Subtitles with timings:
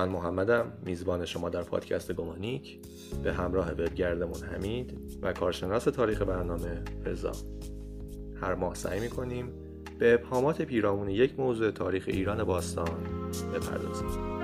[0.00, 2.78] من محمدم میزبان شما در پادکست گمانیک.
[3.24, 7.32] به همراه وبگردمون حمید و کارشناس تاریخ برنامه رضا.
[8.40, 9.52] هر ماه سعی می‌کنیم
[9.98, 12.88] به ابهامات پیرامون یک موضوع تاریخ ایران باستان
[13.54, 14.39] بپردازیم.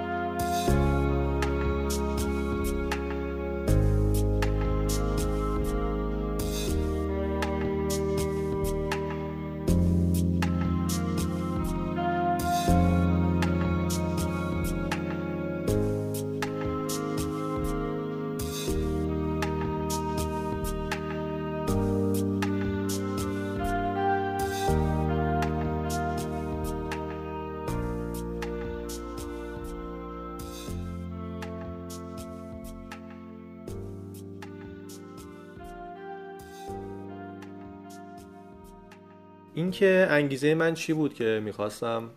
[39.57, 42.11] اینکه انگیزه من چی بود که می‌خواستم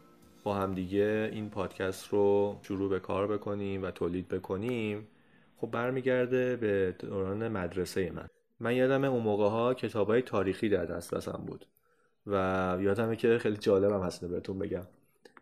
[0.43, 5.07] با همدیگه این پادکست رو شروع به کار بکنیم و تولید بکنیم
[5.57, 8.27] خب برمیگرده به دوران مدرسه من.
[8.59, 11.65] من یادم اون موقع ها کتاب های تاریخی در دسترسم بود
[12.27, 14.87] و یادمه که خیلی جالبم هست بهتون بگم.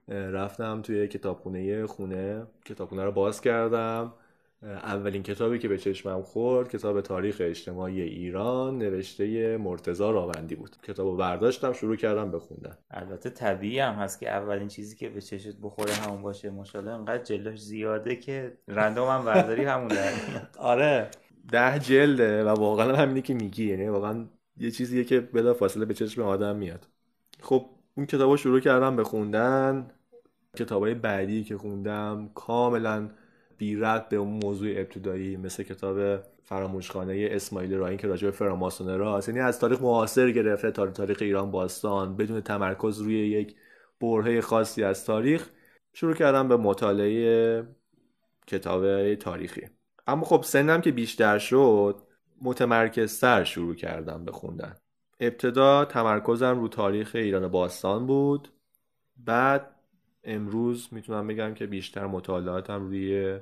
[0.08, 4.14] رفتم توی کتابخونه خونه کتابخونه رو باز کردم.
[4.64, 10.76] اولین کتابی که به چشمم خورد کتاب تاریخ اجتماعی ایران نوشته مرتزا راوندی بود.
[10.84, 12.78] کتابو برداشتم شروع کردم بخوندن.
[12.92, 16.50] البته طبیعی هم هست که اولین چیزی که به چشت بخوره همون باشه.
[16.50, 20.12] ماشاءالله انقدر جلوش زیاده که رندوم هم برداری همون در
[20.58, 21.10] آره.
[21.52, 23.70] ده جلده و واقعا همینی که میگی.
[23.70, 24.26] یعنی واقعا
[24.58, 26.88] یه چیزیه که بلا فاصله به چشم آدم میاد.
[27.42, 27.66] خب
[27.98, 29.92] اون کتابو شروع کردم بخوندن.
[30.58, 33.10] کتابای بعدی که خوندم کاملا
[33.58, 33.76] بی
[34.10, 39.42] به اون موضوع ابتدایی مثل کتاب فراموشخانه اسماعیل راین که راجع به فراماسونه راست یعنی
[39.42, 43.56] از تاریخ معاصر گرفته تا تاریخ ایران باستان بدون تمرکز روی یک
[44.02, 45.50] برهه خاصی از تاریخ
[45.94, 47.68] شروع کردم به مطالعه
[48.48, 49.62] کتاب تاریخی.
[50.08, 52.02] اما خب سنم که بیشتر شد
[52.42, 54.76] متمرکزتر شروع کردم به خوندن.
[55.20, 58.54] ابتدا تمرکزم رو تاریخ ایران باستان بود.
[59.18, 59.77] بعد
[60.28, 63.38] امروز می‌تونم بگم که بیشتر مطالعاتم روی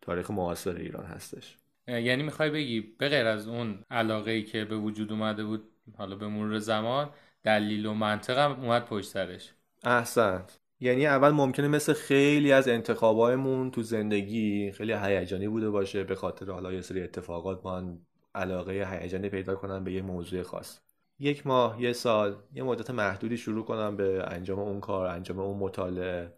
[0.00, 1.56] تاریخ معاصر ایران هستش.
[1.88, 6.16] یعنی می‌خوای بگی به غیر از اون علاقه ای که به وجود اومده بود حالا
[6.16, 7.10] به مرور زمان
[7.44, 9.52] دلیل و منطق هم اومد پشت سرش
[9.84, 10.58] احسنت.
[10.80, 16.50] یعنی اول ممکنه مثل خیلی از انتخابایمون تو زندگی خیلی هیجانی بوده باشه به خاطر
[16.50, 17.98] حالا یه سری اتفاقات من
[18.34, 20.80] علاقه هیجانی پیدا کنم به یه موضوع خاص.
[21.18, 25.58] یک ماه یه سال یه مدت محدودی شروع کنم به انجام اون کار انجام اون
[25.58, 26.32] مطالعه.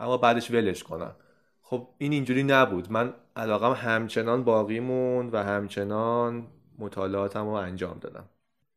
[0.00, 1.16] اما بعدش ولش کنم.
[1.62, 2.92] خب این اینجوری نبود.
[2.92, 6.46] من علاقم همچنان باقی موند و همچنان
[6.78, 8.28] مطالعاتم رو انجام دادم.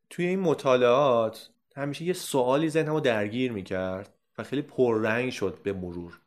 [0.09, 5.73] توی این مطالعات همیشه یه سوالی ذهنم رو درگیر می‌کرد و خیلی پررنگ شد به
[5.73, 6.19] مرور.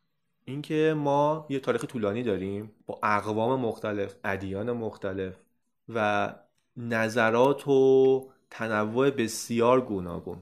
[0.45, 5.35] اینکه ما یه تاریخ طولانی داریم با اقوام مختلف ادیان مختلف
[5.89, 6.29] و
[6.77, 10.37] نظرات و تنوع بسیار گوناگون.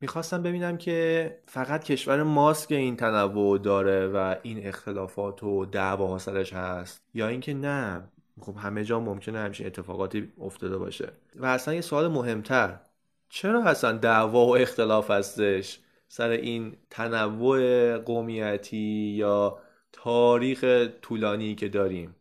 [0.00, 6.18] می‌خواستم ببینم که فقط کشور ماست که این تنوع داره و این اختلافات و دعوا
[6.18, 8.08] سرش هست یا اینکه نه؟
[8.40, 11.12] خب همه جا ممکنه همچین اتفاقاتی افتاده باشه.
[11.36, 12.80] و اصلا یه سوال مهمتر.
[13.28, 19.58] چرا اصلا دعوا و اختلاف هستش؟ سر این تنوع قومیتی یا
[19.92, 20.64] تاریخ
[21.02, 22.14] طولانی که داریم؟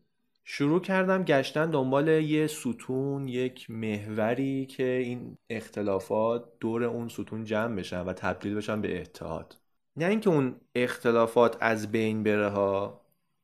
[0.47, 7.75] شروع کردم گشتن دنبال یه ستون یک محوری که این اختلافات دور اون ستون جمع
[7.75, 9.57] بشن و تبدیل بشن به اتحاد.
[9.97, 13.01] نه اینکه اون اختلافات از بین بره ها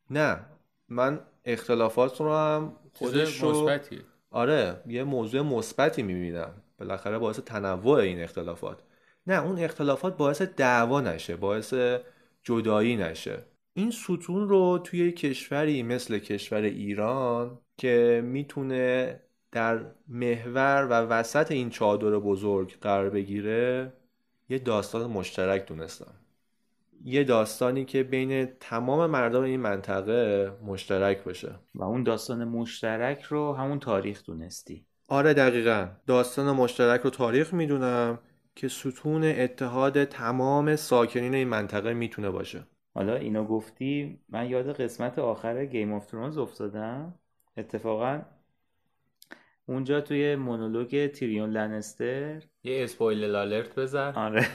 [0.09, 0.45] نه.
[0.90, 3.69] من اختلافات رو هم خودش رو
[4.31, 6.53] آره یه موضوع مثبتی می‌بینم.
[6.78, 8.84] بالاخره باعث تنوع این اختلافات.
[9.28, 11.73] نه اون اختلافات باعث دعوا نشه باعث
[12.43, 13.43] جدایی نشه.
[13.73, 19.20] این ستون رو توی کشوری مثل کشور ایران که می‌تونه
[19.52, 23.94] در محور و وسط این چادر بزرگ قرار بگیره
[24.50, 26.14] یه داستان مشترک دونستم
[27.03, 33.53] یه داستانی که بین تمام مردم این منطقه مشترک باشه و اون داستان مشترک رو
[33.53, 34.85] همون تاریخ دونستی.
[35.08, 35.88] آره دقیقا.
[36.08, 38.20] داستان مشترک رو تاریخ می‌دونم
[38.56, 42.64] که ستون اتحاد تمام ساکنین این منطقه می‌تونه باشه.
[42.93, 47.14] حالا اینو گفتی من یاد قسمت آخر Game of Thrones افتادم.
[47.58, 48.22] اتفاقا
[49.66, 52.43] اونجا توی مونولوگ تیریون لنستر.
[52.64, 54.14] یه اسپویل آلرت بزن.
[54.16, 54.47] آره.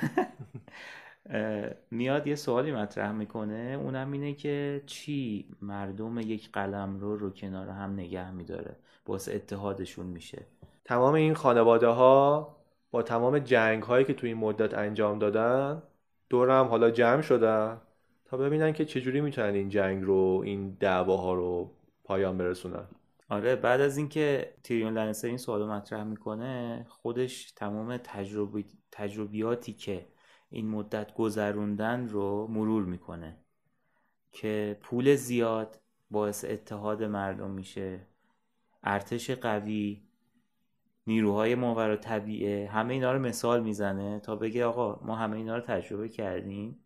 [1.91, 3.79] میاد یه سوالی مطرح می‌کنه.
[3.83, 8.77] اونم اینه که چی؟ مردم یک قلم رو رو کنار هم نگه میداره.
[9.05, 10.47] باعث اتحادشون میشه.
[10.85, 12.57] تمام این خانواده ها
[12.91, 15.83] با تمام جنگ هایی که توی این مدت انجام دادن
[16.29, 17.81] دورم حالا جمع شدن.
[18.27, 21.71] تا ببینن که چجوری می‌تونن این جنگ رو این دعواها رو
[22.05, 22.87] پایان برسونن.
[23.29, 28.67] آره بعد از اینکه تیریون لنستر این سوالو مطرح می‌کنه خودش تمام تجربی...
[28.93, 30.07] تجربیاتی که
[30.51, 33.37] این مدت گذروندن رو مرور می‌کنه
[34.33, 35.81] که پول زیاد
[36.11, 38.07] باعث اتحاد مردم میشه
[38.83, 40.03] ارتش قوی
[41.07, 45.63] نیروهای ماورا طبیعه همه اینا رو مثال می‌زنه تا بگه آقا ما همه اینا رو
[45.63, 46.86] تجربه کردیم.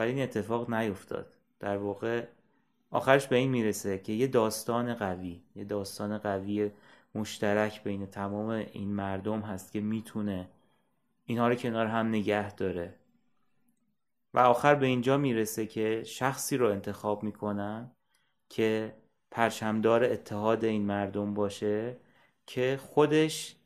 [0.00, 1.26] ولی این اتفاق نیفتاد.
[1.58, 2.26] در واقع
[2.90, 6.70] آخرش به این می‌رسه که یه داستان قوی یه داستان قوی
[7.14, 10.48] مشترک بین تمام این مردم هست که می‌تونه
[11.24, 12.94] اینها رو کنار هم نگه داره.
[14.34, 17.90] و آخر به اینجا می‌رسه که شخصی رو انتخاب می‌کنن
[18.48, 18.94] که
[19.30, 21.96] پرچمدار اتحاد این مردم باشه
[22.46, 23.56] که خودش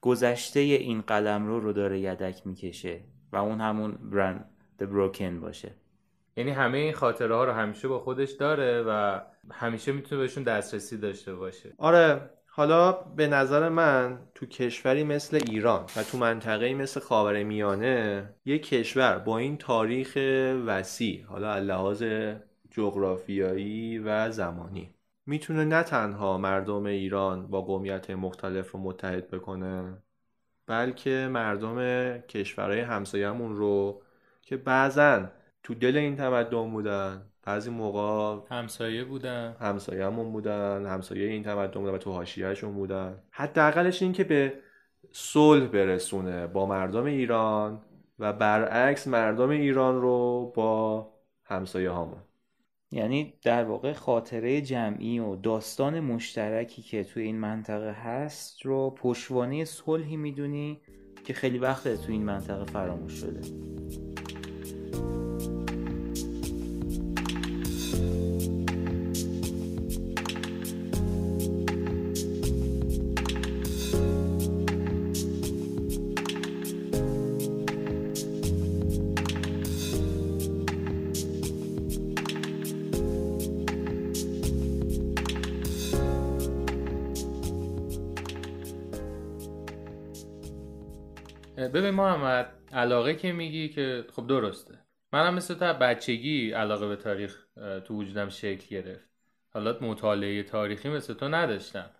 [0.00, 3.00] گذشته این قلم رو رو داره یدک می‌کشه
[3.32, 4.50] و اون همون برند
[4.80, 5.72] The Broken باشه.
[6.36, 10.98] یعنی همه این خاطره ها رو همیشه با خودش داره و همیشه می‌تونه بهشون دسترسی
[10.98, 11.74] داشته باشه.
[11.78, 18.28] آره حالا به نظر من تو کشوری مثل ایران و تو منطقه مثل خاور میانه
[18.44, 20.16] یه کشور با این تاریخ
[20.66, 22.04] وسیع حالا لحاظ
[22.70, 24.94] جغرافیایی و زمانی
[25.26, 30.02] می‌تونه نه تنها مردم ایران با قومیت مختلف رو متحد بکنه
[30.66, 31.78] بلکه مردم
[32.18, 34.02] کشورهای همسایه‌مون رو
[34.42, 35.24] که بعضا
[35.62, 37.22] تو دل این تمدن بودن.
[37.42, 39.56] بعضی موقع همسایه بودن.
[39.60, 43.18] همسایه‌مون بودن همسایه این تمدن بودن و تو حاشیه‌شون بودن.
[43.30, 44.52] حداقلش این که به
[45.12, 47.80] صلح برسونه با مردم ایران
[48.18, 51.10] و برعکس مردم ایران رو با
[51.44, 52.22] همسایه هامون.
[52.92, 59.64] یعنی در واقع خاطره جمعی و داستان مشترکی که توی این منطقه هست رو پشوانه
[59.64, 60.80] صلحی می‌دونی
[61.24, 63.40] که خیلی وقته توی این منطقه فراموش شده.
[91.68, 94.74] ببین محمد علاقه که میگی که خب درسته.
[95.12, 97.38] منم مثل تا بچگی علاقه به تاریخ
[97.84, 99.08] تو وجودم شکل گرفت.
[99.54, 101.90] حالا مطالعه تاریخی مثل تو نداشتم.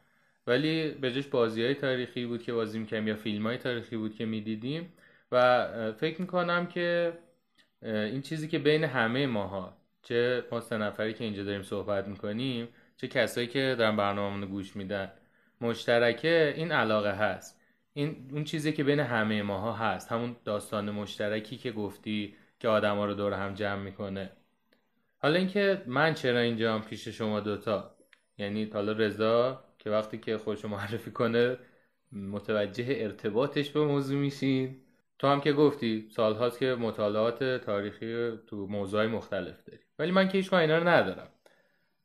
[0.46, 4.14] ولی به جش بازی های تاریخی بود که بازی می‌کردیم یا فیلم های تاریخی بود
[4.14, 4.92] که می‌دیدیم.
[5.32, 7.12] و فکر می‌کنم که
[7.82, 12.68] این چیزی که بین همه ماها چه ما سه نفری که اینجا داریم صحبت می‌کنیم
[12.96, 15.12] چه کسایی که دارن برنامه گوش میدن
[15.60, 17.59] مشترکه این علاقه هست.
[18.00, 20.12] این اون چیزی که بین همه ماها هست.
[20.12, 24.30] همون داستان مشترکی که گفتی که آدما رو دور هم جمع می‌کنه.
[25.18, 27.94] حالا اینکه من چرا اینجام پیش شما دوتا؟
[28.38, 31.56] یعنی حالا رضا که وقتی که خودشو معرفی کنه
[32.12, 34.76] متوجه ارتباطش به موضوع میشین.
[35.18, 39.82] تو هم که گفتی سالهاست که مطالعات تاریخی تو موضوعی مختلف داری.
[39.98, 41.28] ولی من که هیچ اینا رو ندارم.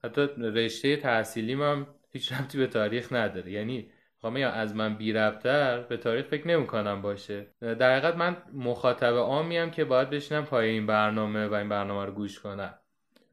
[0.04, 3.52] حتی رشته تحصیلیم هم هیچ ربطی به تاریخ نداره.
[3.52, 3.90] یعنی
[4.25, 7.48] خواهم یا از من بی ربطر به تاریخ فکر نمی کنم باشه.
[7.62, 12.12] در حقیقت من مخاطب عامی که باید بشینم پای این برنامه و این برنامه رو
[12.12, 12.74] گوش کنم.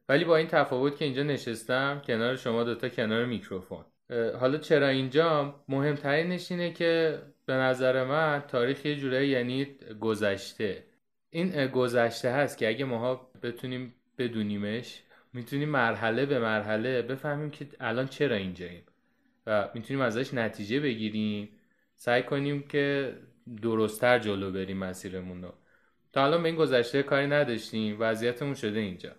[0.08, 3.84] ولی با این تفاوت که اینجا نشستم کنار شما دوتا کنار میکروفون.
[4.40, 9.64] حالا چرا اینجا؟ مهمترینش اینه که به نظر من تاریخ یه جورایی یعنی
[10.00, 10.84] گذشته.
[11.30, 18.08] این گذشته هست که اگه ماها بتونیم بدونیمش می‌تونیم مرحله به مرحله بفهمیم که الان
[18.08, 18.82] چرا اینجاییم.
[19.46, 21.48] و می‌تونیم ازش نتیجه بگیریم.
[21.96, 23.14] سعی کنیم که
[23.62, 25.54] درستتر جلو بریم مسیرمون رو.
[26.12, 27.96] تا الان به این گذشته کاری نداشتیم.
[28.00, 29.12] وضعیتمون شده اینجا.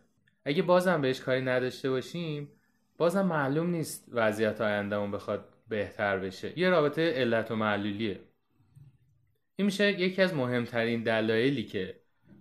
[0.46, 2.50] اگه بازم بهش کاری نداشته باشیم
[2.98, 6.60] بازم معلوم نیست وضعیت آیندهمون بخواد بهتر بشه.
[6.60, 8.20] یه رابطه علت و معلولیه.
[9.56, 11.96] این میشه یکی از مهمترین دلایلی که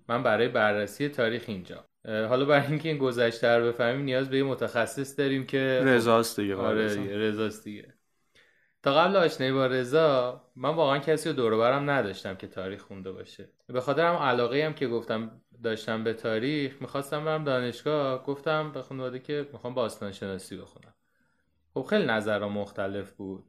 [0.08, 1.84] من برای بررسی تاریخ اینجا.
[2.04, 6.56] حالا برای اینکه این گذشته رو بفهمیم نیاز به یه متخصص داریم که رضاست دیگه
[6.56, 7.94] آره رضاست دیگه.
[8.82, 13.12] تا قبل آشنایی با رضا من واقعا کسی رو دور برم نداشتم که تاریخ خونده
[13.12, 13.49] باشه.
[13.66, 18.82] به خاطر هم علاقه هم که گفتم داشتم به تاریخ می‌خواستم برم دانشگاه گفتم به
[18.82, 20.94] خانواده که می‌خوام باستان شناسی بخونم.
[21.75, 23.44] خب خیلی نظرها مختلف بود.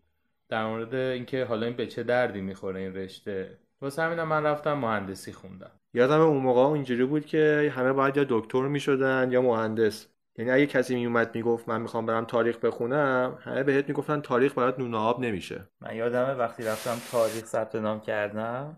[0.50, 3.58] در مورد اینکه حالا این به چه دردی می‌خوره این رشته.
[3.82, 5.72] واسه همینم من رفتم مهندسی خوندم.
[5.94, 10.08] یادم اون موقع اینجوری بود که همه باید یا دکتر می‌شدن یا مهندس.
[10.38, 14.80] یعنی اگه کسی میومد می‌گفت من می‌خوام برم تاریخ بخونم همه بهت می‌گفتن تاریخ برات
[14.80, 15.68] نون آب نمیشه.
[15.82, 18.78] من یادمه وقتی رفتم تاریخ ثبت نام کردم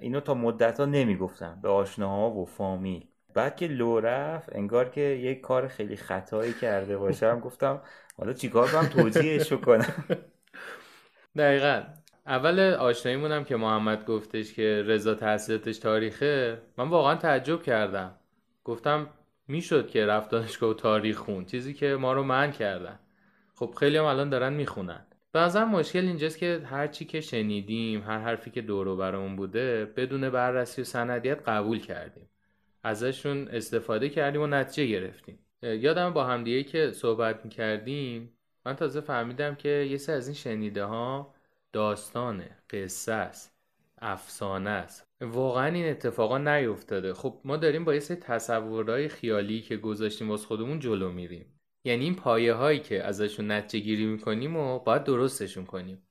[0.00, 1.58] اینو تا مدت ها نمی‌گفتم.
[1.62, 6.96] به آشناها و فامیل بعد که لو رفت انگار که یک کار خیلی خطایی کرده
[6.98, 7.80] باشم گفتم
[8.18, 9.86] حالا چیکار کنم؟ توجیهش کنم.
[11.36, 11.82] دقیقا.
[12.26, 18.14] اول آشناییمونم که محمد گفتش که رضا تحصیلاتش تاریخه من واقعا تعجب کردم.
[18.64, 19.08] گفتم
[19.48, 22.98] می‌شد که رفت دانشگاه و تاریخ خون چیزی که ما رو من کردن.
[23.54, 25.06] خب خیلی هم الان دارن می‌خونن.
[25.32, 30.30] به مشکل اینجاست که هر چی که شنیدیم هر حرفی که دورو برامون بوده بدون
[30.30, 32.30] بررسی و سندیت قبول کردیم.
[32.82, 35.38] ازشون استفاده کردیم و نتیجه گرفتیم.
[35.62, 38.32] یادم با همدیگه که صحبت می‌کردیم
[38.66, 41.34] من تازه فهمیدم که یه سه از این شنیده ها
[41.76, 43.56] داستانه قصه است
[43.98, 45.06] افسانه است.
[45.20, 47.14] واقعا این اتفاقا نیفتاده.
[47.14, 51.60] خب ما داریم با یه سری تصورهای خیالی که گذاشتیم واسه خودمون جلو میریم.
[51.84, 56.02] یعنی این پایه هایی که ازشون نتیجه گیری می‌کنیم و باید درستشون کنیم.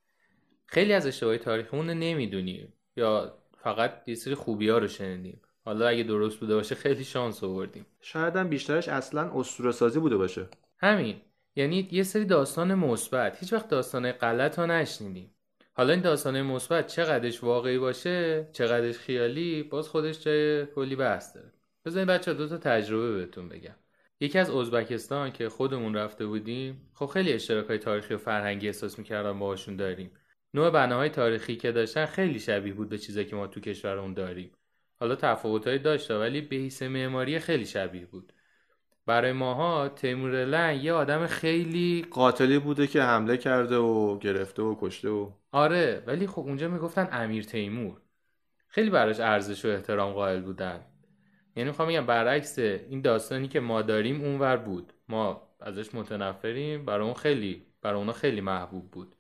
[0.65, 2.73] خیلی از اشتباهی تاریخمون رو نمی‌دونیم.
[2.95, 5.41] یا فقط یه سری خوبی ها رو شنیدیم.
[5.65, 7.85] حالا اگه درست بوده باشه خیلی شانس آوردیم.
[8.01, 10.47] شاید هم بیشترش اصلا اسطوره سازی بوده باشه.
[10.77, 11.21] همین.
[11.55, 13.37] یعنی یه سری داستان مثبت.
[13.39, 15.34] هیچ وقت داستان غلط رو نشنیدیم.
[15.77, 21.51] حالا این داستان مثبت چقدرش واقعی باشه چقدرش خیالی باز خودش جای کلی بحث داره.
[21.85, 23.75] بزنین بچه دو تا تجربه بهتون بگم.
[24.19, 28.99] یکی از ازبکستان که خودمون رفته بودیم خب خیلی اشتراک های تاریخی و فرهنگی احساس
[28.99, 30.11] می‌کردم باهاشون داریم.
[30.53, 34.51] نوع بناهای تاریخی که داشتن خیلی شبیه بود به چیزایی که ما تو کشورمون داریم.
[34.99, 38.33] حالا تفاوتهایی داشته ولی به معماری خیلی شبیه بود.
[39.05, 44.75] برای ماها تیمور لنگ یه آدم خیلی قاتلی بوده که حمله کرده و گرفته و
[44.79, 48.01] کشته و آره ولی خب اونجا می‌گفتن امیر تیمور.
[48.67, 50.79] خیلی براش ارزش و احترام قائل بودن.
[51.55, 54.93] یعنی می‌خوام بگم برعکس این داستانی که ما داریم اونور بود.
[55.09, 59.15] ما ازش متنفریم برای اون خیلی برای اونا خیلی محبوب بود.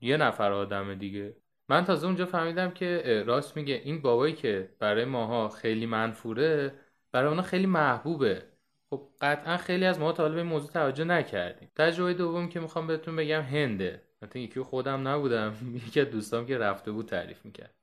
[0.00, 1.36] یه نفر آدم دیگه.
[1.68, 3.80] من تازه اونجا فهمیدم که راست میگه.
[3.84, 6.74] این بابایی که برای ماها خیلی منفوره
[7.12, 8.51] برای اونا خیلی محبوبه.
[8.92, 11.70] خب قطعا خیلی از ما تا به موضوع توجه نکردیم.
[11.76, 14.02] تجربه دوم که می‌خوام بهتون بگم هنده.
[14.22, 15.54] مثلا یکی خودم نبودم
[15.86, 17.74] یکی از دوستام که رفته بود تعریف می‌کرد.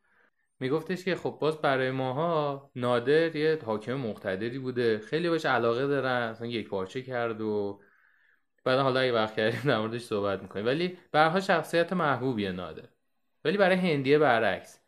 [0.60, 5.00] میگفتش که خب باز برای ماها نادر یه حاکم مقتدری بوده.
[5.00, 7.82] خیلی بهش علاقه دارن مثلا یک پارچه کرد و
[8.64, 10.66] بعد حالا اگه وقت کردیم در موردش صحبت می‌کنیم.
[10.66, 12.90] ولی برها شخصیت محبوبیه نادر.
[13.46, 14.80] ولی برای هندیه برعکس.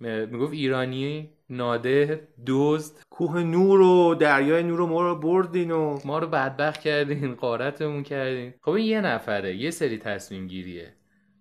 [0.00, 3.02] می‌گفت ایرانی نادر دزد.
[3.10, 8.02] کوه نور و دریای نور و ما رو بردین و ما رو بدبخت کردین قارتمون
[8.02, 8.54] کردین.
[8.62, 10.94] خب این یه نفره یه سری تصمیم گیریه.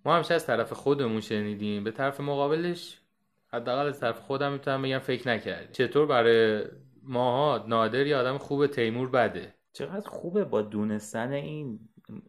[0.06, 1.84] ما همیشه از طرف خودمون شنیدیم.
[1.84, 3.02] به طرف مقابلش
[3.48, 5.72] حداقل از طرف خودم می‌تونم بگم فکر نکردیم.
[5.72, 6.64] چطور برای
[7.04, 11.80] ماها نادر یه آدم خوب تیمور بده؟ چقدر خوبه با دونستن این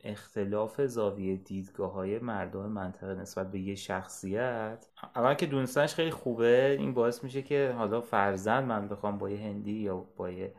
[0.04, 6.76] اختلاف زاویه دیدگاه های مردم منطقه نسبت به یه شخصیت اول که دونستنش خیلی خوبه.
[6.78, 10.54] این باعث میشه که حالا فرزند من بخوام با یه هندی یا با یه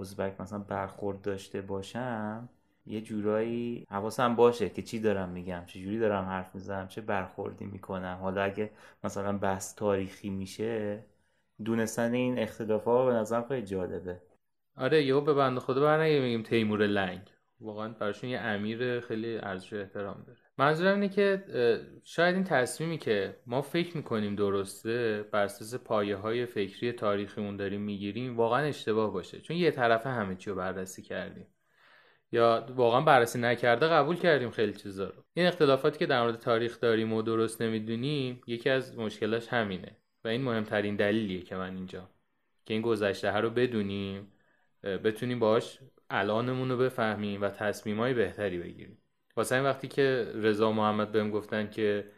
[0.00, 2.48] ازبک مثلا برخورد داشته باشم
[2.86, 7.64] یه جورایی حواسم باشه که چی دارم میگم چه جوری دارم حرف می‌زنم چه برخوردی
[7.64, 8.18] می‌کنم.
[8.20, 8.70] حالا اگه
[9.04, 11.04] مثلا بحث تاریخی میشه
[11.64, 14.20] دونستن این اختلاف ها به نظرم خیلی جالبه.
[14.76, 17.35] آره یهو به بنده خدا برنگه میگیم تیمور لنگ.
[17.60, 20.38] واقعا براشون یه امیر خیلی ارزش احترام داره.
[20.58, 21.44] منظورم اینه که
[22.04, 27.80] شاید این تصمیمی که ما فکر می‌کنیم درسته بر اساس پایه های فکری تاریخیمون داریم
[27.80, 29.40] می‌گیریم واقعا اشتباه باشه.
[29.40, 31.46] چون یه طرفه همه چی رو بررسی کردیم.
[32.32, 35.24] یا واقعا بررسی نکرده قبول کردیم خیلی چیزا رو.
[35.34, 39.96] این اختلافاتی که در مورد تاریخ داریم و درست نمی‌دونیم یکی از مشکلاش همینه.
[40.24, 42.10] و این مهمترین دلیلیه که من اینجا
[42.64, 44.32] که این گذشته رو بدونیم
[44.82, 45.78] بتونیم باش
[46.10, 48.98] الانمون رو بفهمیم و تصمیم های بهتری بگیریم.
[49.36, 52.10] واسه این وقتی که رضا محمد بهم گفتن که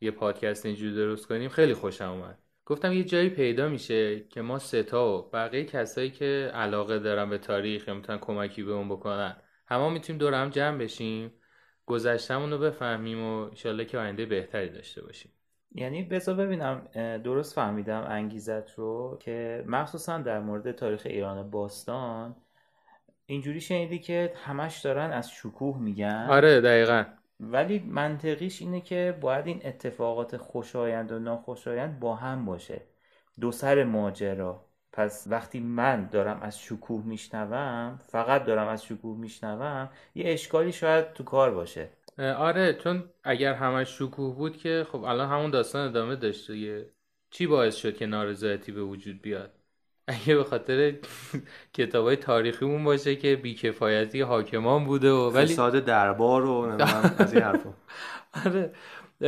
[0.00, 2.38] یه پادکست اینجوری درست کنیم خیلی خوشم اومد.
[2.66, 7.38] گفتم یه جایی پیدا میشه که ما ستا و بقیه کسایی که علاقه دارن به
[7.38, 9.36] تاریخ یا می‌تونن کمکی به اون بکنن
[9.66, 11.32] همه می‌تونیم دور هم جمع بشیم
[11.86, 15.32] گذشتمون رو بفهمیم و انشالله که آینده بهتری داشته باشیم.
[15.74, 16.88] یعنی بذار ببینم
[17.24, 22.36] درست فهمیدم انگیزت رو که مخصوصا در مورد تاریخ ایران باستان
[23.26, 27.04] اینجوری شنیدی که همش دارن از شکوه میگن؟ آره دقیقا.
[27.40, 32.80] ولی منطقیش اینه که باید این اتفاقات خوشایند و ناخوشایند با هم باشه.
[33.40, 34.66] دو سر ماجرا.
[34.92, 41.12] پس وقتی من دارم از شکوه میشنوم فقط دارم از شکوه میشنوم یه اشکالی شاید
[41.12, 41.88] تو کار باشه.
[42.18, 46.86] آره چون اگر همش شکوه بود که خب الان همون داستان ادامه داشته
[47.30, 49.55] چی باعث شد که نارضایتی به وجود بیاد؟
[50.08, 50.94] اگه به خاطر
[51.74, 56.50] کتاب های تاریخیمون باشه که بیکفایتی حاکمان بوده و ولی فساد دربار و
[57.18, 57.74] از این حرفا.
[58.46, 58.72] آره.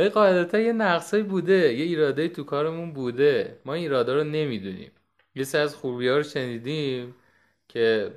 [0.09, 3.59] قاعدتا یه نقصایی بوده یه ایراده تو کارمون بوده.
[3.65, 4.91] ما این ایراده رو نمی‌دونیم.
[5.35, 7.15] یه سری از خوبی ها رو شنیدیم
[7.67, 8.11] که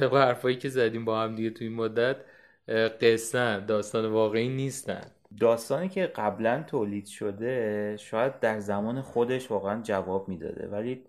[0.00, 2.16] طبق حرفایی که زدیم با هم دیگه تو این مدت
[3.00, 5.10] قصه داستان واقعی نیستن.
[5.40, 10.66] داستانی که قبلا تولید شده شاید در زمان خودش واقعا جواب می‌داده.
[10.66, 11.02] ولی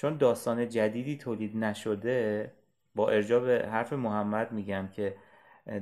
[0.00, 2.52] چون داستان جدیدی تولید نشده
[2.94, 5.16] با ارجاع به حرف محمد میگم که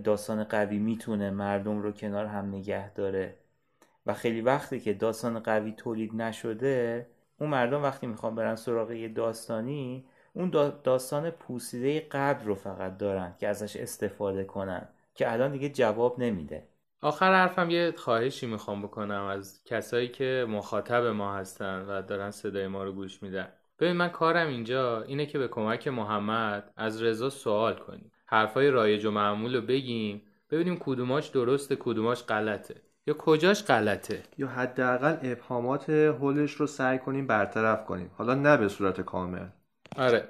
[0.04, 3.34] داستان قوی می‌تونه مردم رو کنار هم نگه داره.
[4.06, 7.06] و خیلی وقتی که داستان قوی تولید نشده
[7.40, 10.50] اون مردم وقتی می‌خوان برن سراغ یه داستانی اون
[10.84, 16.68] داستان پوسیده قبل رو فقط دارن که ازش استفاده کنن که الان دیگه جواب نمیده.
[17.00, 22.68] آخر حرفم یه خواهشی می‌خوام بکنم از کسایی که مخاطب ما هستن و دارن صدای
[22.68, 23.48] ما رو گوش میدن.
[23.80, 28.12] ببین من کارم اینجا اینه که به کمک محمد از رضا سوال کنیم.
[28.26, 32.74] حرفای رایج و معمول رو بگیم ببینیم کدوماش درسته کدوماش غلطه.
[33.06, 38.10] یا کجاش غلطه؟ یا حداقل ابهامات هولش رو سعی کنیم برطرف کنیم.
[38.14, 39.46] حالا نه به صورت کامل.
[39.96, 40.28] آره.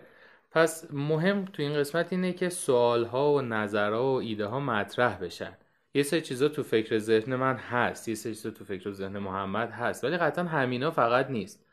[0.51, 5.57] پس مهم تو این قسمت اینه که سوالها و نظرها و ایده ها مطرح بشن.
[5.95, 9.71] یه سری چیزا تو فکر ذهن من هست یه سری چیزا تو فکر ذهن محمد
[9.71, 11.68] هست ولی قطعا همینا فقط نیست.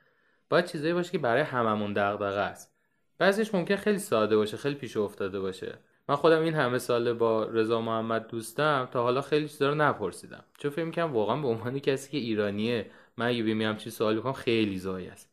[0.55, 2.75] باید چیزایی باشه که برای هممون دغدغه است.
[3.17, 5.77] بعضیش ممکن خیلی ساده باشه خیلی پیش افتاده باشه.
[6.09, 10.43] من خودم این همه ساله با رضا محمد دوستم تا حالا خیلی چیزا رو نپرسیدم.
[10.57, 14.33] چون فکر می‌کنم واقعا به عنوان کسی که ایرانیه من اگه بیم چی سوال بکنم
[14.33, 15.29] خیلی زایی است.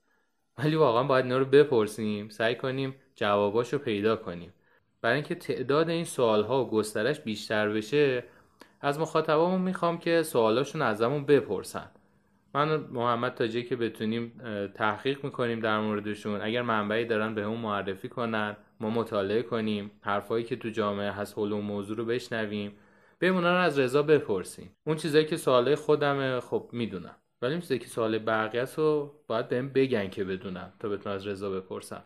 [0.59, 4.53] ولی واقعا باید اینا رو بپرسیم سعی کنیم جواباشو پیدا کنیم.
[5.01, 8.25] برای اینکه تعداد این سوالها و گسترش بیشتر بشه
[8.81, 11.91] از مخاطبامون می‌خوام که سوالاشون ازمون بپرسن.
[12.55, 14.33] من محمد تا که بتونیم
[14.75, 16.41] تحقیق می‌کنیم در موردشون.
[16.43, 21.39] اگر منبعی دارن به اون معرفی کنن ما مطالعه کنیم حرفایی که تو جامعه هست
[21.39, 22.73] حول اون موضوع رو بشنویم.
[23.19, 27.17] به اونا رو از رضا بپرسیم اون چیزایی که سوالای خودمه خب می‌دونم.
[27.43, 31.51] ولی چیزایی که سوال بقیه رو باید بهم بگن که بدونم تا بتونم از رضا
[31.51, 32.03] بپرسم.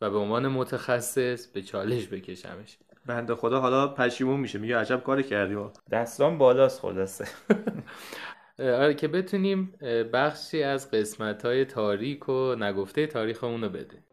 [0.00, 2.78] و به عنوان متخصص به چالش بکشمش.
[3.06, 4.58] بنده خدا حالا پشیمون میشه.
[4.58, 7.24] میگه عجب کاری کردیم دستان بالاست خلاصه.
[8.58, 9.72] آره که بتونیم
[10.12, 14.03] بخشی از قسمت های تاریک و نگفته تاریخمون رو بده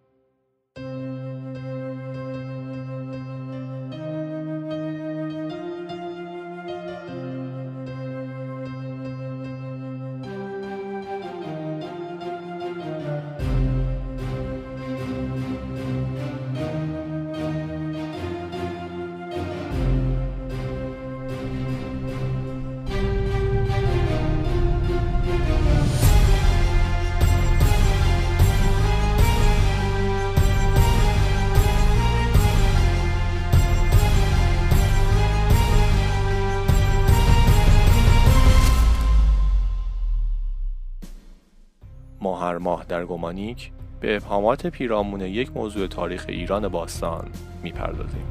[42.88, 47.32] در گمانیک به ابهامات پیرامون یک موضوع تاریخ ایران باستان
[47.64, 48.26] می‌پردازیم.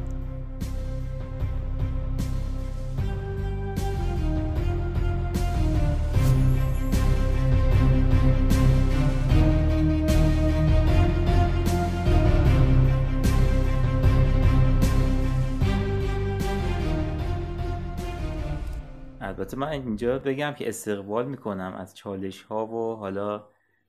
[19.20, 23.42] البته من اینجا بگم که استقبال می‌کنم از چالش ها و حالا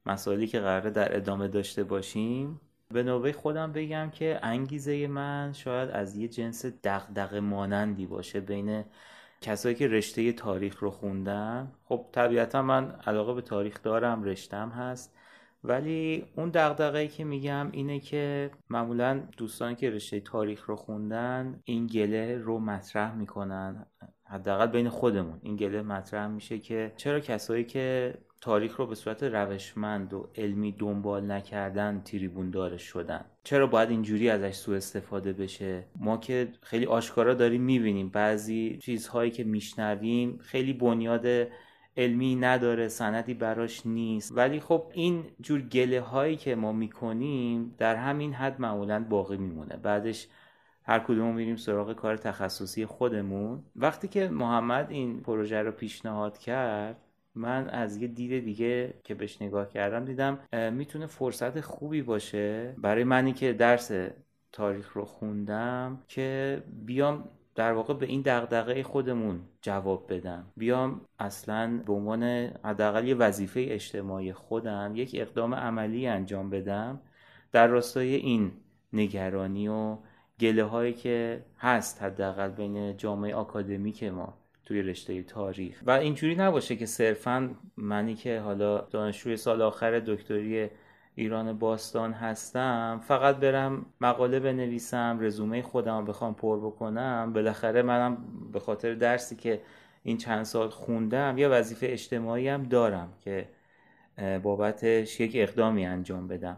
[0.06, 5.90] مسائلی که قراره در ادامه داشته باشیم به نوبه خودم بگم که انگیزه من شاید
[5.90, 8.84] از یه جنس دغدغه مانندی باشه بین
[9.42, 11.72] کسایی که رشته تاریخ رو خوندن.
[11.84, 15.16] خب طبیعتا من علاقه به تاریخ دارم رشتم هست.
[15.64, 21.88] ولی اون دغدغه‌ای که میگم اینه که معمولا دوستانی که رشته تاریخ رو خوندن این
[21.88, 23.86] گله رو مطرح می‌کنن.
[24.26, 29.24] حداقل بین خودمون این گله مطرح میشه که چرا کسایی که تاریخ رو به صورت
[29.24, 33.26] روشمند و علمی دنبال نکردن تریبون داره شدن.
[33.44, 38.10] چرا باید اینجوری ازش سوء استفاده بشه؟ ما که خیلی آشکارا داریم می‌بینیم.
[38.10, 41.28] بعضی چیزهایی که میشنویم خیلی بنیاد
[41.98, 44.32] علمی نداره سندی براش نیست.
[44.36, 49.78] ولی خب این جور گله هایی که ما می‌کنیم در همین حد معمولا باقی میمونه.
[49.78, 50.28] بعدش
[50.84, 53.64] هر کدوم میریم سراغ کار تخصصی خودمون.
[53.76, 56.98] وقتی که محمد این پروژه رو پیشنهاد کرد
[57.36, 60.40] من از یه دید دیگه که بهش نگاه کردم دیدم
[60.74, 63.92] می‌تونه فرصت خوبی باشه برای منی که درس
[64.52, 70.46] تاریخ رو خوندم که بیام در واقع به این دغدغه خودمون جواب بدم.
[70.58, 72.24] بیام اصلا به عنوان
[72.64, 77.02] حداقل یه وظیفه اجتماعی خودم یک اقدام عملی انجام بدم
[77.52, 78.52] در راستای این
[78.94, 79.98] نگرانی و
[80.40, 84.41] گله هایی که هست حداقل بین جامعه آکادمیک ما.
[84.66, 85.82] توی رشته تاریخ.
[85.86, 90.70] و اینجوری نباشه که صرفا منی که حالا دانشجوی سال آخر دکتری
[91.16, 97.34] ایران باستان هستم فقط برم مقاله بنویسم رزومه خودم بخوام پر بکنم.
[97.34, 98.18] بالاخره منم
[98.54, 99.62] به خاطر درسی که
[100.04, 103.48] این چند سال خوندم یا وظیفه اجتماعی هم دارم که
[104.44, 106.58] بابتش یک اقدامی انجام بدم.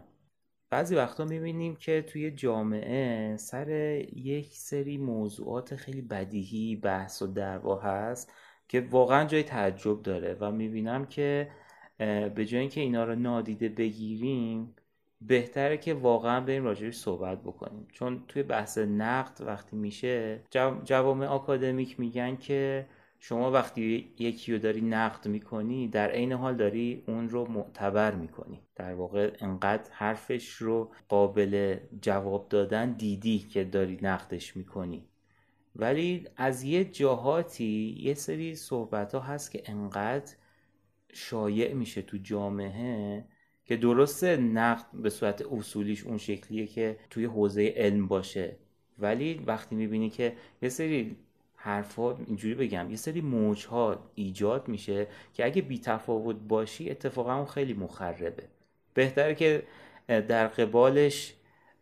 [0.74, 3.68] بعضی وقتا می‌بینیم که توی جامعه سر
[4.16, 8.32] یک سری موضوعات خیلی بدیهی بحث و دعوا هست
[8.68, 11.50] که واقعا جای تعجب داره و می‌بینم که
[12.34, 14.74] به جای اینکه اینا رو نادیده بگیریم
[15.20, 17.88] بهتره که واقعا بریم راجعش صحبت بکنیم.
[17.92, 20.42] چون توی بحث نقد وقتی میشه
[20.84, 22.86] جوامع آکادمیک میگن که
[23.26, 28.60] شما وقتی یکی رو داری نقد می‌کنی در عین حال داری اون رو معتبر می‌کنی.
[28.76, 35.08] در واقع انقدر حرفش رو قابل جواب دادن دیدی که داری نقدش می‌کنی.
[35.76, 40.32] ولی از یه جاهاتی یه سری صحبت ها هست که انقدر
[41.12, 43.24] شایع میشه تو جامعه
[43.64, 48.56] که درسته نقد به صورت اصولیش اون شکلیه که توی حوزه علم باشه.
[48.98, 51.16] ولی وقتی می‌بینی که یه سری
[51.64, 57.34] حرفا اینجوری بگم یه سری موج ها ایجاد میشه که اگه بی تفاوت باشی اتفاقا
[57.34, 58.42] اون خیلی مخربه.
[58.94, 59.62] بهتره که
[60.08, 61.34] در قبالش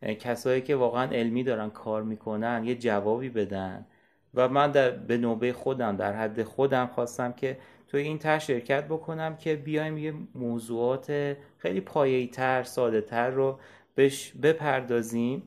[0.03, 3.87] کسایی که واقعا علمی دارن کار می‌کنن یه جوابی بدن.
[4.35, 8.85] و من در به نوبه خودم در حد خودم خواستم که توی این تر شرکت
[8.85, 13.59] بکنم که بیایم یه موضوعات خیلی پایه‌ای تر ساده تر رو
[13.95, 15.43] بهش بپردازیم.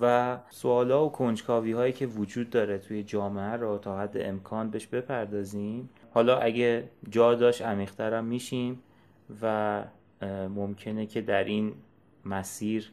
[0.00, 4.86] و سوالا و کنجکاوی هایی که وجود داره توی جامعه رو تا حد امکان بهش
[4.86, 5.90] بپردازیم.
[6.10, 8.82] حالا اگه جا داشت عمیقترم میشیم
[9.42, 9.84] و
[10.54, 11.74] ممکنه که در این
[12.24, 12.92] مسیر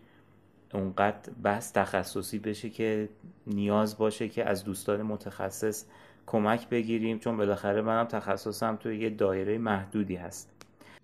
[0.73, 3.09] اونقدر بحث تخصصی بشه که
[3.47, 5.85] نیاز باشه که از دوستان متخصص
[6.27, 10.49] کمک بگیریم چون بالاخره منم تخصصم توی یه دایره محدودی هست.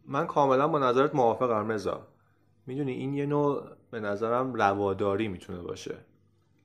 [0.05, 2.07] من کاملا با نظرت موافقم رضا.
[2.69, 5.95] می‌دونی این یه نوع به نظرم رواداری می‌تونه باشه.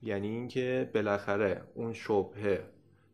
[0.01, 2.63] یعنی اینکه بالاخره اون شبهه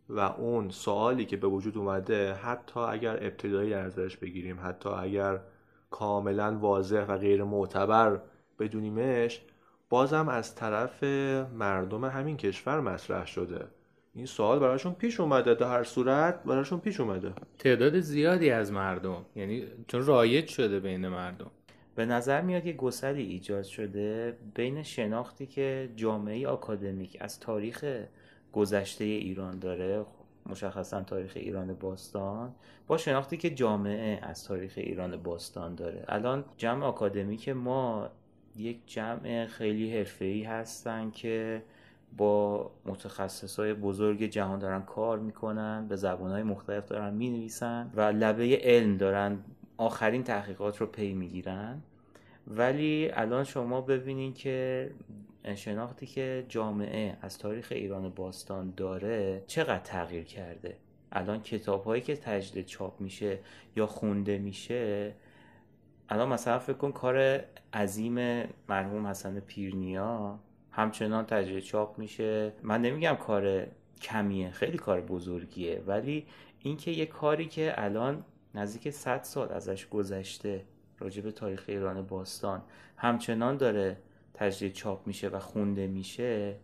[0.10, 5.40] و اون سوالی که به وجود اومده حتی اگر ابتدایی در نظرش بگیریم حتی اگر
[5.90, 8.22] کاملا واضح و غیر معتبر
[8.60, 9.42] بدونیمش
[9.90, 11.04] بازم از طرف
[11.54, 13.68] مردم همین کشور مطرح شده.
[14.14, 17.34] این سوال براشون پیش اومده در هر صورت براشون پیش اومده.
[17.60, 21.52] تعداد زیادی از مردم یعنی چون رایج شده بین مردم.
[21.96, 27.86] به نظر میاد یه گسلی ایجاد شده بین شناختی که جامعه آکادمیک از تاریخ
[28.54, 30.06] گذشته ایران داره
[30.46, 32.56] مشخصا تاریخ ایران باستان
[32.88, 36.06] با شناختی که جامعه از تاریخ ایران باستان داره.
[36.08, 38.10] الان جمع آکادمیک ما
[38.56, 41.64] یک جمع خیلی حرفه‌ای هستن که
[42.18, 48.02] با متخصص های بزرگ جهان دارن کار می‌کنن به زبان های مختلف دارن می‌نویسن و
[48.02, 49.40] لبه علم دارن
[49.82, 51.82] آخرین تحقیقات رو پی می‌گیرن.
[52.48, 54.92] ولی الان شما ببینین که
[55.56, 60.78] شناختی که جامعه از تاریخ ایران باستان داره چقدر تغییر کرده.
[61.12, 63.40] الان کتاب هایی که تجدید چاپ میشه
[63.76, 65.14] یا خونده میشه
[66.10, 70.40] الان مثلا فکر کن کار عظیم مرحوم حسن پیرنیا
[70.72, 72.54] همچنان تجدید چاپ میشه.
[72.64, 73.68] من نمیگم کار
[74.02, 76.26] کمیه خیلی کار بزرگیه ولی
[76.60, 78.24] اینکه یه کاری که الان
[78.56, 80.66] نزدیک 100 سال ازش گذشته
[81.00, 82.62] راجع به تاریخ ایران باستان.
[82.98, 83.98] همچنان داره
[84.34, 86.56] تجدید چاپ میشه و خونده میشه.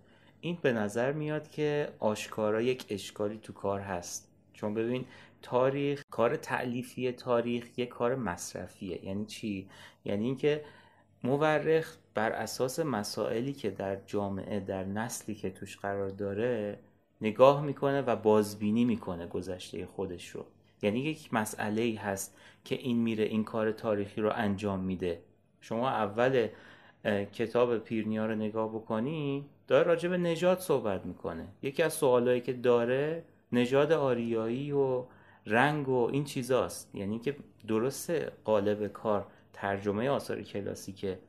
[0.41, 4.31] این به نظر میاد که آشکارا یک اشکالی تو کار هست.
[4.53, 5.05] چون ببین
[5.41, 9.05] تاریخ کار تعلیفی تاریخ یک کار مصرفیه.
[9.05, 9.69] یعنی چی؟
[10.05, 10.63] یعنی اینکه
[11.23, 16.79] مورخ بر اساس مسائلی که در جامعه در نسلی که توش قرار داره
[17.21, 20.45] نگاه می‌کنه و بازبینی می‌کنه گذشته خودش رو.
[20.81, 25.21] یعنی یک مسئله ای هست که این میره این کار تاریخی رو انجام میده.
[25.61, 26.47] شما اول
[27.33, 31.47] کتاب پیرنیا رو نگاه بکنی داره راجع به نژاد صحبت می‌کنه.
[31.61, 35.05] یکی از سوالایی که داره نژاد آریایی و
[35.45, 36.95] رنگ و این چیزاست.
[36.95, 37.35] یعنی که
[37.67, 41.19] درسته قالب کار ترجمه آثار کلاسیکه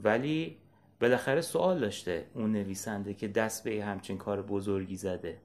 [0.00, 0.56] ولی
[1.00, 5.38] بالاخره سوال داشته اون نویسنده که دست به همچین کار بزرگی زده.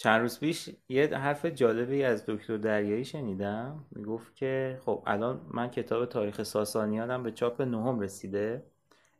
[0.00, 3.84] چند روز پیش یه حرف جالبی از دکتر دریایی شنیدم.
[3.90, 8.66] می‌گفت که خب الان من کتاب تاریخ ساسانیانم به چاپ نهم رسیده.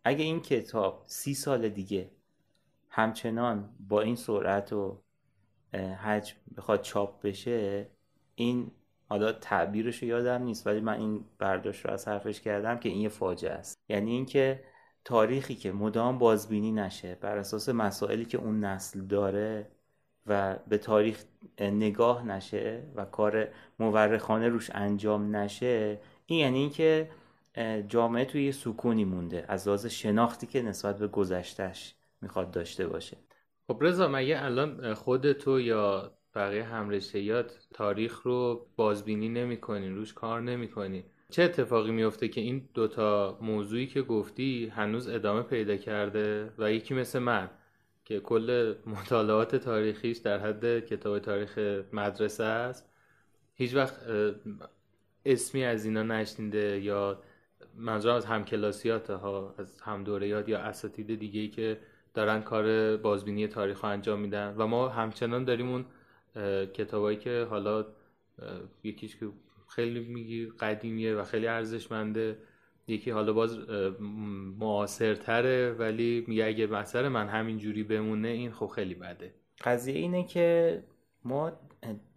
[0.05, 2.11] اگه این کتاب سی سال دیگه
[2.89, 5.01] همچنان با این سرعت و
[6.05, 7.89] حجم بخواد چاپ بشه
[8.35, 8.71] این
[9.09, 13.01] حالا تعبیرش رو یادم نیست ولی من این برداشت رو از حرفش کردم که این
[13.01, 13.79] یه فاجعه است.
[13.89, 14.65] یعنی اینکه
[15.05, 19.71] تاریخی که مدام بازبینی نشه بر اساس مسائلی که اون نسل داره
[20.27, 21.25] و به تاریخ
[21.61, 27.11] نگاه نشه و کار مورخانه روش انجام نشه این یعنی اینکه
[27.89, 33.17] جامعه توی یه سکونی مونده از لحاظ شناختی که نسبت به گذشتش می‌خواد داشته باشه.
[33.67, 41.05] خب رضا مگه الان خودتو یا بقیه همرشتیات تاریخ رو بازبینی نمی‌کنین؟ روش کار نمی‌کنین؟
[41.31, 46.95] چه اتفاقی میفته که این دوتا موضوعی که گفتی هنوز ادامه پیدا کرده و یکی
[46.95, 47.51] مثل من؟
[48.11, 51.59] که کل مطالعات تاریخیش در حد کتاب تاریخ
[51.93, 52.89] مدرسه است.
[53.55, 53.95] هیچ وقت
[55.25, 57.23] اسمی از اینا نشنیده یا
[57.77, 61.79] منظورم از همکلاسیات ها از هم دورهیات یا اساتید دیگه ای که
[62.15, 64.55] دارن کار بازبینی تاریخ انجام میدن.
[64.59, 65.85] و ما همچنان داریم اون
[66.67, 67.87] کتابایی که حالا
[68.85, 69.29] یکیش که
[69.69, 72.39] خیلی میگی قدیمیه و خیلی ارزشمنده.
[72.91, 73.59] یکی حالا باز
[74.59, 79.35] معاصرتره ولی میگه اگه مثلا من همین جوری بمونه این خب خیلی بده.
[79.65, 80.83] قضیه اینه که
[81.25, 81.53] ما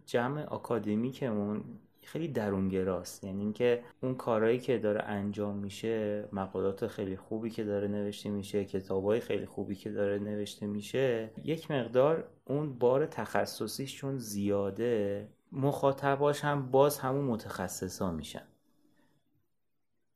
[0.06, 1.64] جمع آکادمیکمون
[2.02, 3.24] خیلی درونگراست.
[3.24, 8.64] یعنی اینکه اون کارهایی که داره انجام میشه مقالات خیلی خوبی که داره نوشته میشه
[8.64, 15.28] کتابای خیلی خوبی که داره نوشته میشه یک مقدار اون بار تخصصیش چون زیاده.
[15.52, 18.42] مخاطباش هم باز همون متخصصا میشن.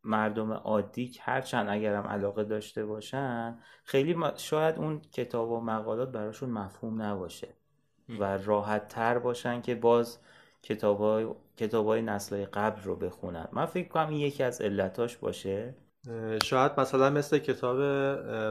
[0.09, 7.03] مردم عادی هرچند اگرم علاقه داشته باشن خیلی شاید اون کتاب و مقالات براشون مفهوم
[7.03, 7.49] نباشه
[8.21, 10.18] و راحت تر باشن که باز
[10.62, 13.49] کتاب های, کتاب های نسل قبل رو بخونن.
[13.53, 15.75] من فکر کنم این یکی از علتاش باشه.
[16.44, 17.77] شاید مثلا مثل کتاب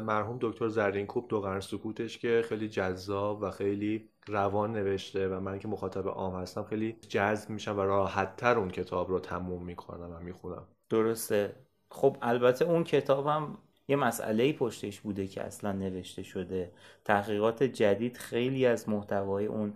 [0.03, 5.59] مرحوم دکتر زرینکوب دو قرن سکوتش که خیلی جذاب و خیلی روان نوشته و من
[5.59, 10.15] که مخاطب عام هستم خیلی جذب میشم و راحت تر اون کتاب رو تموم می‌کنم
[10.15, 10.67] و می‌خونم.
[10.89, 11.55] درسته.
[11.89, 16.71] خب البته اون کتابم یه مسئله پشتش بوده که اصلا نوشته شده.
[17.05, 19.73] تحقیقات جدید خیلی از محتوای اون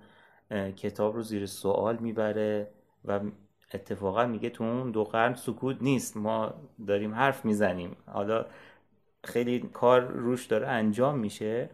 [0.52, 2.68] کتاب رو زیر سوال می‌بره
[3.06, 3.20] و
[3.74, 6.18] اتفاقا میگه تو اون دو قرن سکوت نیست.
[6.18, 6.54] ما
[6.88, 7.96] داریم حرف می‌زنیم.
[8.06, 8.46] حالا
[9.24, 11.70] خیلی کار روش داره انجام میشه.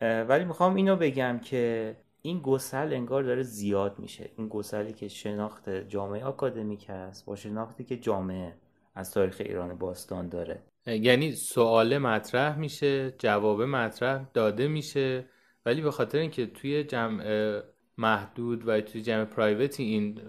[0.00, 4.30] ولی می‌خوام اینو بگم که این گسل انگار داره زیاد میشه.
[4.36, 8.52] این گسلی که شناخت جامعه آکادمیک هست با شناختی که جامعه.
[8.96, 10.62] از تاریخ ایران باستان داره.
[10.86, 15.24] یعنی سوال مطرح میشه جواب مطرح داده میشه
[15.66, 17.60] ولی به خاطر اینکه توی جمع
[17.98, 20.20] محدود و توی جمع پرایوتی این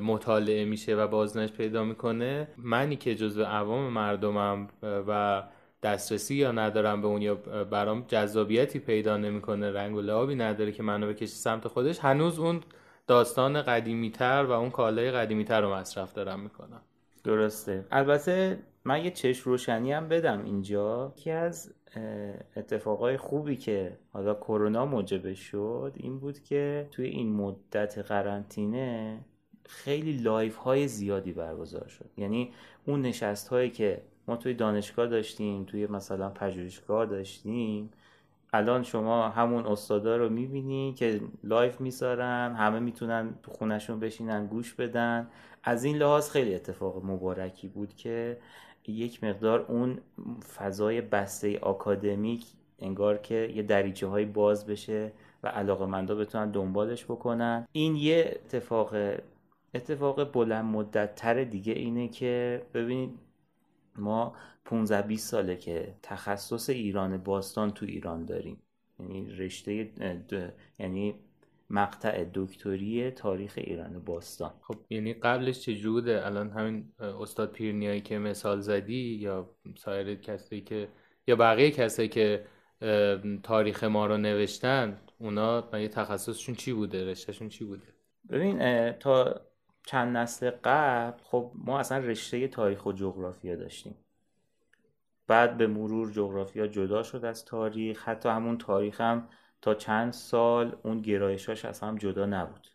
[0.00, 5.42] مطالعه میشه و بازنش پیدا می‌کنه منی که جزو عوام مردمم و
[5.82, 7.34] دسترسی یا ندارم به اون یا
[7.64, 12.60] برام جذابیتی پیدا نمی‌کنه رنگ و لعابی نداره که منو بکشه سمت خودش هنوز اون
[13.06, 16.82] داستان قدیمی تر و اون کالای قدیمی تر رو مصرف دارم می‌کنم.
[17.24, 17.86] درسته.
[17.90, 21.12] البته من یه چشم روشنی هم بدم اینجا.
[21.16, 21.74] که از
[22.56, 29.18] اتفاقای خوبی که حالا کرونا موجبش شد این بود که توی این مدت قرنطینه
[29.66, 32.10] خیلی live های زیادی برگزار شد.
[32.16, 32.52] یعنی
[32.86, 37.90] اون نشست هایی که ما توی دانشگاه داشتیم توی مثلا پژوهشگاه داشتیم
[38.52, 44.74] الان شما همون استادا رو می‌بینی که live می‌ذارن همه می‌تونن تو خونشون بشینن گوش
[44.74, 45.28] بدن.
[45.64, 48.38] از این لحاظ خیلی اتفاق مبارکی بود که
[48.86, 49.98] یک مقدار اون
[50.56, 52.46] فضای بسته آکادمیک
[52.78, 57.68] انگار که یه دریچه های باز بشه و علاقه مندا بتونن دنبالش بکنن.
[57.72, 58.94] این یه اتفاق
[59.74, 63.10] اتفاق بلند مدت تر دیگه اینه که ببینید
[63.96, 68.58] ما 15 20 ساله که تخصص ایران باستان تو ایران داریم.
[69.00, 69.90] یعنی رشته
[70.78, 71.14] یعنی
[71.70, 74.52] مقطع دکتری تاریخ ایران باستان.
[74.60, 80.88] خب یعنی قبلش چجوره الان همین استاد پیرنیایی که مثال زدی یا سایر کسی که
[81.26, 82.46] یا بقیه کسایی که
[83.42, 87.86] تاریخ ما رو نوشتن اونا یه تخصصشون چی بوده؟ رشتهشون چی بوده؟
[88.30, 89.40] ببین تا
[89.86, 93.94] چند نسل قبل خب ما اصلا رشته تاریخ و جغرافیا داشتیم.
[95.26, 99.28] بعد به مرور جغرافیا جدا شد از تاریخ حتی همون تاریخ هم
[99.64, 102.68] تا چند سال اون گرایشاش از هم جدا نبود.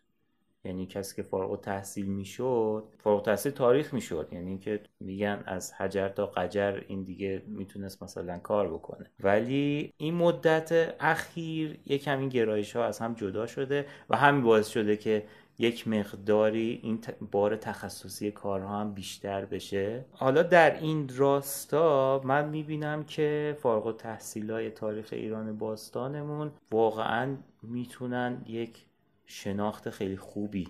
[0.64, 4.28] یعنی کسی که فارغ تحصیل می‌شد فارغ تحصیل تاریخ می‌شد.
[4.32, 9.10] یعنی که میگن از حجر تا قجر این دیگه می‌تونست مثلا کار بکنه.
[9.20, 14.68] ولی این مدت اخیر یک همین گرایش ها از هم جدا شده و همین باعث
[14.68, 15.24] شده که
[15.60, 20.04] یک مقداری این بار تخصصی کارها هم بیشتر بشه.
[20.12, 28.42] حالا در این راستا من می‌بینم که فارغ و تحصیل تاریخ ایران باستانمون واقعا می‌تونن
[28.46, 28.86] یک
[29.26, 30.68] شناخت خیلی خوبی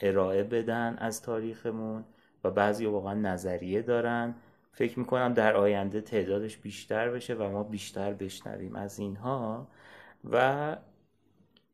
[0.00, 2.04] ارائه بدن از تاریخمون
[2.44, 4.34] و بعضی واقعا نظریه دارن.
[4.72, 9.68] فکر می‌کنم در آینده تعدادش بیشتر بشه و ما بیشتر بشنویم از اینها.
[10.30, 10.76] و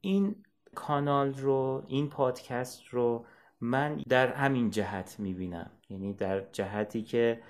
[0.01, 0.37] این
[0.77, 3.25] کانال رو این پادکست رو
[3.61, 5.71] من در همین جهت می‌بینم.
[5.91, 7.41] یعنی در جهتی که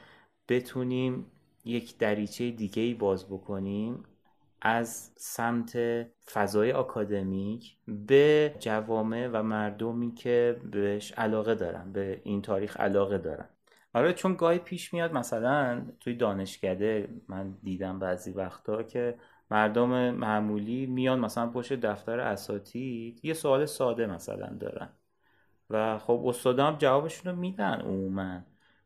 [0.48, 1.26] بتونیم
[1.64, 4.04] یک دریچه دیگه ای باز بکنیم
[4.62, 5.76] از سمت
[6.32, 13.48] فضای آکادمیک به جوامع و مردمی که بهش علاقه دارن به این تاریخ علاقه دارن.
[13.94, 19.14] آره چون گاهی پیش میاد مثلا توی دانشکده من دیدم بعضی وقتا که
[19.50, 24.88] مردم معمولی میان مثلا پشت دفتر اساتید یه سوال ساده مثلا دارن.
[25.70, 28.40] و خب استادا هم جوابشون رو میدن عموما.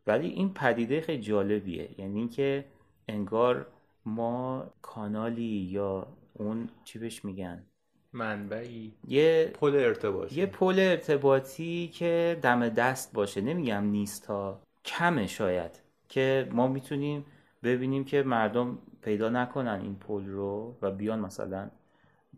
[0.07, 2.01] ولی این پدیده خیلی جالبیه.
[2.01, 2.65] یعنی اینکه
[3.09, 3.67] انگار
[4.05, 7.67] ما کانالی یا اون چی بهش میگن؟
[8.13, 8.95] منبعی.
[9.09, 10.41] یه پل ارتباطی.
[10.41, 13.41] یه پل ارتباطی که دم دست باشه.
[13.41, 15.83] نمیگم نیست تا کمه شاید.
[16.09, 17.25] که ما می‌تونیم
[17.63, 21.71] ببینیم که مردم پیدا نکنن این پل رو و بیان مثلا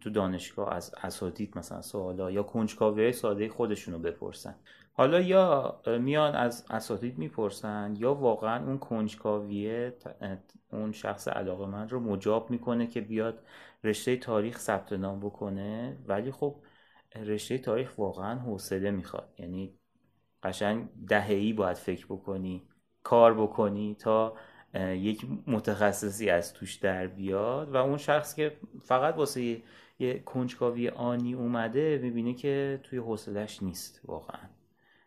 [0.00, 4.54] تو دانشگاه از اساتید مثلا سوالا یا کنجکاوی ساده خودشون رو بپرسن.
[4.92, 9.96] حالا یا میان از اساتید می‌پرسن یا واقعا اون کنجکاویه
[10.72, 13.42] اون شخص علاقه من رو مجاب می‌کنه که بیاد
[13.84, 16.56] رشته تاریخ ثبت نام بکنه ولی خب
[17.16, 19.34] رشته تاریخ واقعا حوصله می‌خواد.
[19.38, 19.74] یعنی
[20.42, 22.62] قشنگ دههی باید فکر بکنی
[23.02, 24.34] کار بکنی تا
[24.80, 29.62] یک متخصصی از توش در بیاد و اون شخص که فقط واسه
[29.98, 34.48] یه کنجکاوی آنی اومده می‌بینه که توی حوصلش نیست واقعا.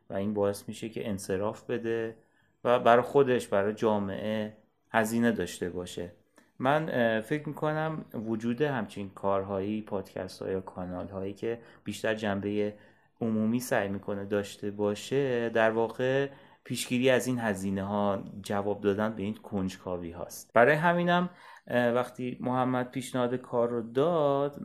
[0.10, 2.16] و این باعث میشه که انصراف بده
[2.64, 4.58] و برای خودش برای جامعه
[4.90, 6.12] هزینه داشته باشه.
[6.60, 12.74] من فکر می‌کنم وجود همچین کارهایی پادکست ها یا کانال هایی که بیشتر جنبه
[13.22, 16.28] عمومی سعی می‌کنه داشته باشه در واقع
[16.66, 20.54] پیشگیری از این هزینه ها جواب دادن به این کنجکاوی هاست.
[20.54, 21.30] برای همینم
[21.68, 24.62] وقتی محمد پیشنهاد کار رو داد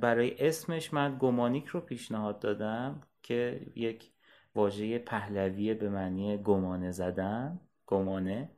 [0.00, 4.10] برای اسمش من گمانیک رو پیشنهاد دادم که یک
[4.54, 8.50] واژه پهلویه به معنی گمانه زدن گمانه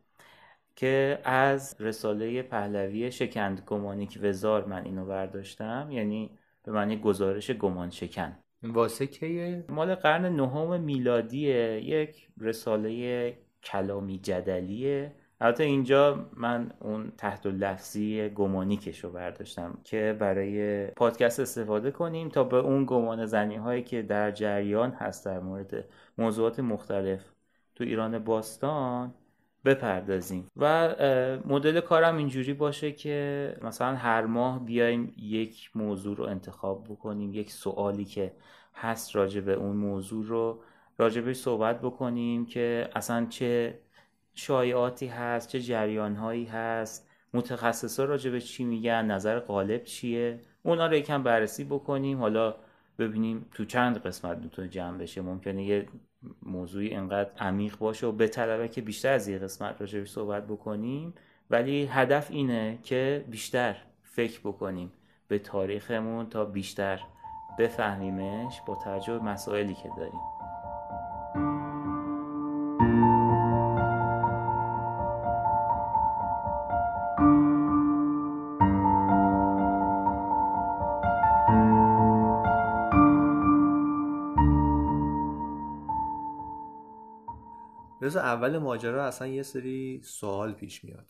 [0.77, 7.91] که از رساله پهلوی شکند گمانیک وزار من اینو برداشتم یعنی به معنی گزارش گمان
[7.91, 8.37] شکن.
[8.63, 17.47] واسه کیه؟ مال قرن نهم میلادیه یک رساله کلامی جدلیه البته اینجا من اون تحت
[17.47, 23.83] لفظی گمانیکش رو برداشتم که برای پادکست استفاده کنیم تا به اون گمان زنی هایی
[23.83, 25.85] که در جریان هست در مورد
[26.19, 27.21] موضوعات مختلف
[27.75, 29.15] تو ایران باستان
[29.65, 30.47] بپردازیم.
[30.57, 30.95] و
[31.47, 37.51] مدل کارم اینجوری باشه که مثلا هر ماه بیایم یک موضوع رو انتخاب بکنیم یک
[37.51, 38.33] سوالی که
[38.75, 40.61] هست راجع به اون موضوع رو
[40.99, 43.79] راجع صحبت بکنیم که اصلا چه
[44.35, 50.95] شایعاتی هست چه جریانهایی هست متخصصا راجع به چی میگن نظر غالب چیه؟ اونا رو
[50.95, 52.19] یکم بررسی بکنیم.
[52.19, 52.55] حالا
[52.99, 55.23] ببینیم تو چند قسمت می‌تونه جمع بشه.
[55.23, 55.87] ممکنه یه
[56.43, 61.15] موضوعی انقدر عمیق باشه و بطلبه که بیشتر از یه قسمت راجع صحبت بکنیم.
[61.51, 64.93] ولی هدف اینه که بیشتر فکر بکنیم
[65.29, 67.01] به تاریخمون تا بیشتر
[67.59, 70.38] بفهمیمش با توجه مسائلی که داریم.
[88.19, 91.07] اول ماجرا اصلا یه سری سوال پیش میاد.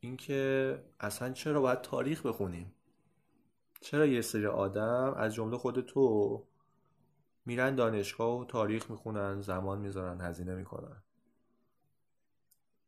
[0.00, 2.74] اینکه اصلا چرا باید تاریخ بخونیم؟
[3.80, 6.46] چرا یه سری آدم از جمله خود تو
[7.46, 11.02] میرن دانشگاه و تاریخ می‌خونن زمان می‌ذارن هزینه می‌کنن؟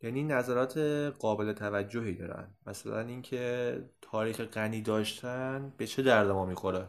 [0.02, 0.78] یعنی نظرات
[1.18, 2.48] قابل توجهی دارن.
[2.66, 6.86] مثلا اینکه تاریخ غنی داشتن به چه درد ما می‌خوره؟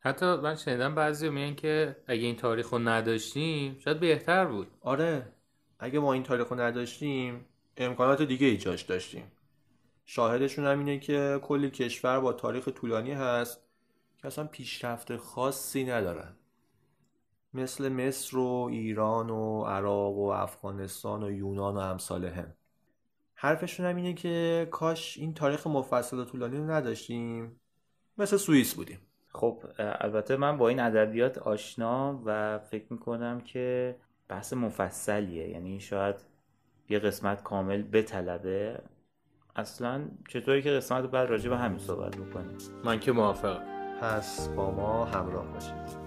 [0.00, 4.68] حتی من شنیدم بعضی میگن که اگه این تاریخ رو نداشتیم شاید بهتر بود.
[4.80, 5.32] آره.
[5.82, 7.44] اگه ما این تاریخ رو نداشتیم
[7.76, 9.32] امکانات دیگه ایجاش داشتیم.
[10.04, 13.62] شاهدشون هم اینه که کلی کشور با تاریخ طولانی هست
[14.18, 16.36] که اصلا پیشرفت خاصی ندارن.
[17.54, 22.54] مثل مصر و ایران و عراق و افغانستان و یونان و امثال هم
[23.34, 27.60] حرفشون هم اینه که کاش این تاریخ مفصل و طولانی رو نداشتیم.
[28.18, 29.00] مثل سوئیس بودیم.
[29.28, 33.96] خب البته من با این ادبیات آشنا و فکر می‌کنم که
[34.30, 35.48] بحث مفصلیه.
[35.48, 36.14] یعنی شاید
[36.88, 38.82] یه قسمت کامل بطلبه.
[39.56, 43.62] اصلا چطوری که قسمت بعد راجع به همین صحبت بکنیم؟ من که موافقم.
[44.00, 45.99] پس با ما همراه باشید.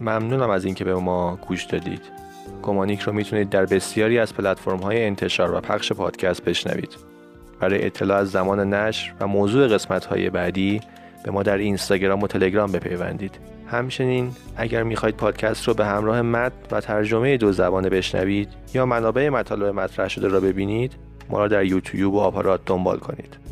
[0.00, 2.02] ممنونم از اینکه به ما گوش دادید.
[2.62, 6.96] گمانیک رو می‌تونید در بسیاری از پلتفرم های انتشار و پخش پادکست بشنوید.
[7.60, 10.80] برای اطلاع از زمان نشر و موضوع قسمت های بعدی
[11.24, 13.38] به ما در اینستاگرام و تلگرام بپیوندید.
[13.66, 19.28] همچنین اگر می‌خواید پادکست رو به همراه متن و ترجمه دو زبانه بشنوید یا منابع
[19.28, 20.92] مطالب مطرح شده را ببینید
[21.30, 23.47] ما را در یوتیوب و آپارات دنبال کنید.